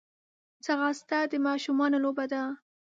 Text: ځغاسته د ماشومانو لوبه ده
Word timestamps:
ځغاسته 0.65 1.17
د 1.31 1.33
ماشومانو 1.47 1.97
لوبه 2.03 2.25
ده 2.31 2.41